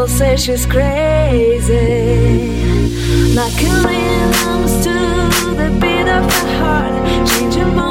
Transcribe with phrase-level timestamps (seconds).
[0.00, 1.74] ela say she's crazy.
[3.34, 4.96] Knocking rhythms to
[5.60, 7.89] the beat of her heart, changing.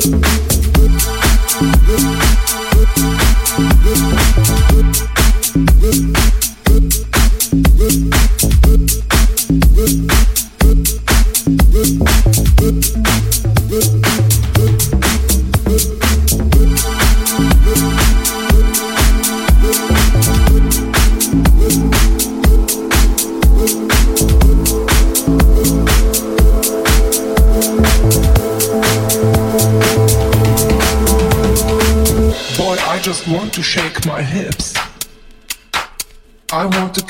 [0.00, 0.59] Thank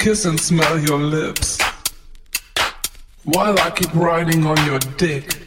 [0.00, 1.58] kiss and smell your lips
[3.24, 5.42] while I keep riding on your dick.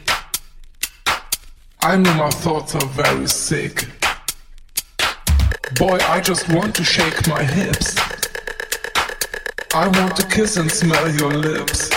[1.82, 3.88] I know my thoughts are very sick.
[5.74, 7.96] Boy, I just want to shake my hips.
[9.74, 11.90] I want to kiss and smell your lips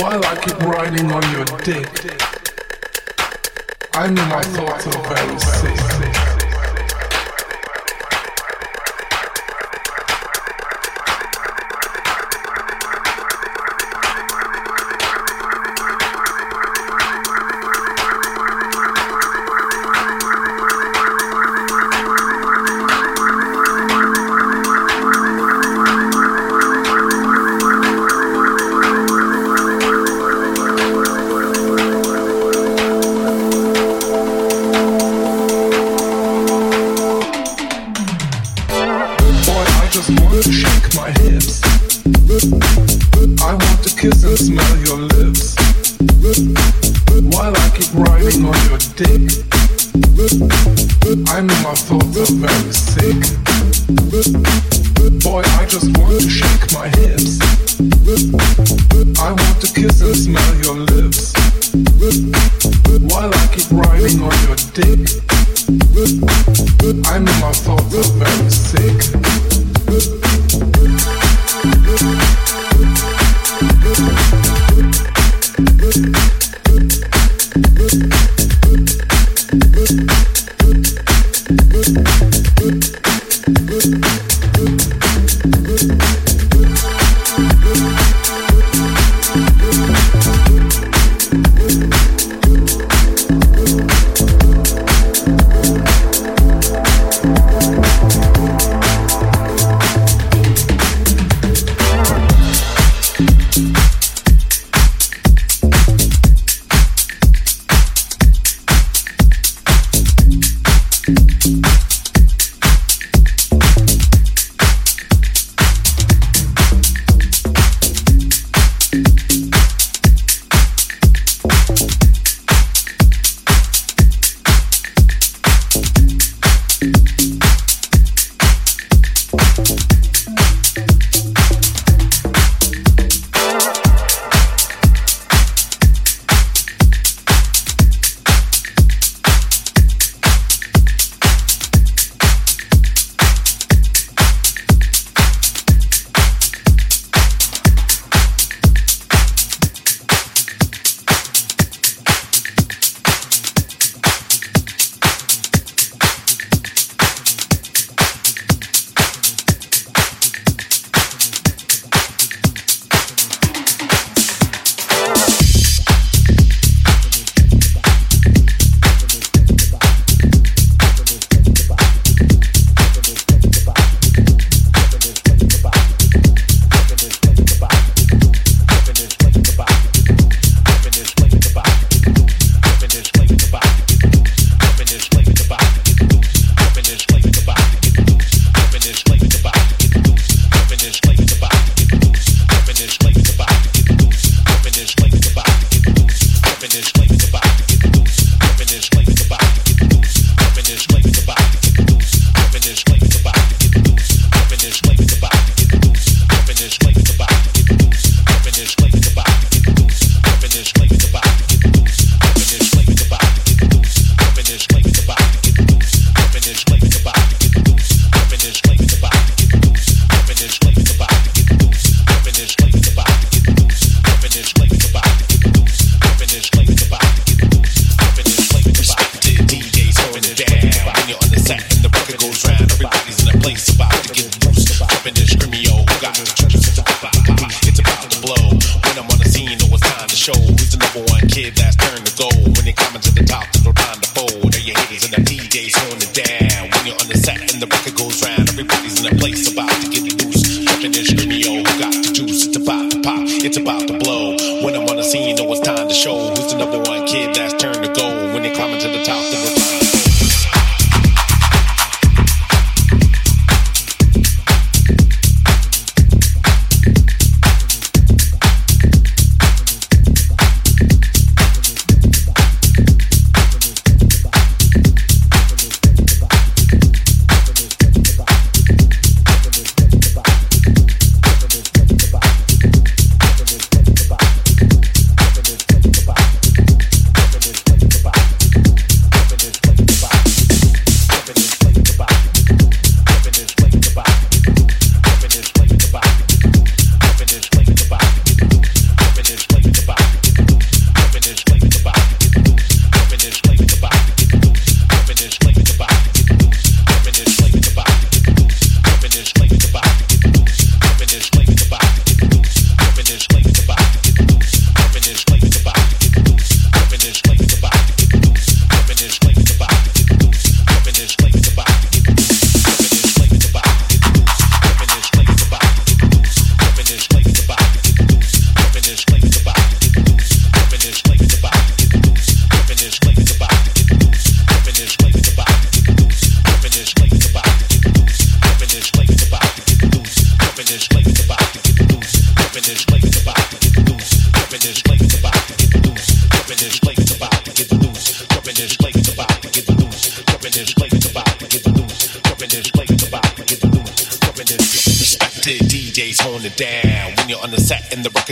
[0.00, 1.90] while I keep riding on your dick.
[3.92, 5.87] I know my thoughts are very sick.
[58.58, 61.32] I want to kiss and smell your lips
[63.06, 64.98] while I keep riding on your dick.
[67.06, 68.98] I know my thoughts are very sick.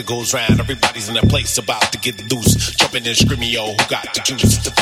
[0.06, 0.60] goes round.
[0.60, 2.74] Everybody's in a place about to get loose.
[2.76, 4.75] Jumping and screaming, yo, who got the juice?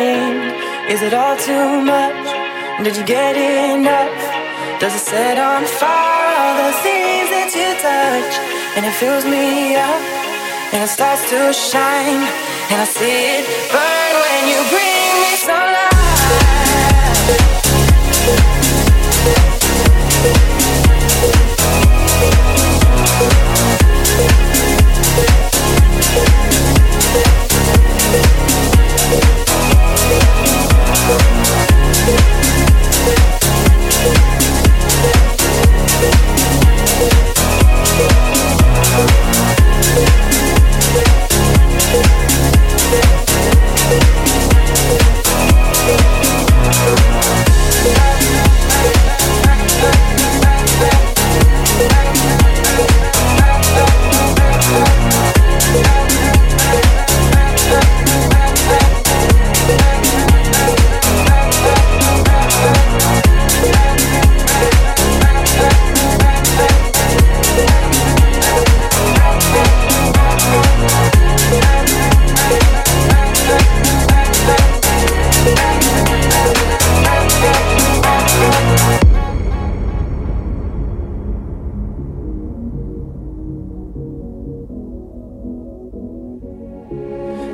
[0.00, 2.26] Is it all too much?
[2.82, 4.16] Did you get enough?
[4.80, 8.34] Does it set on fire all the things that you touch?
[8.76, 10.00] And it fills me up,
[10.72, 12.24] and it starts to shine,
[12.72, 15.80] and I see it burn when you bring me sunlight.